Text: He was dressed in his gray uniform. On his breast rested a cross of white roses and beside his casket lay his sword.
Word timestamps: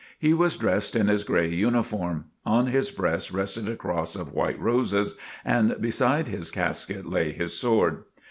He 0.17 0.33
was 0.33 0.57
dressed 0.57 0.95
in 0.95 1.09
his 1.09 1.23
gray 1.23 1.47
uniform. 1.49 2.25
On 2.43 2.65
his 2.65 2.89
breast 2.89 3.29
rested 3.29 3.69
a 3.69 3.75
cross 3.75 4.15
of 4.15 4.33
white 4.33 4.59
roses 4.59 5.15
and 5.45 5.79
beside 5.79 6.27
his 6.27 6.49
casket 6.49 7.07
lay 7.07 7.31
his 7.31 7.53
sword. 7.55 8.03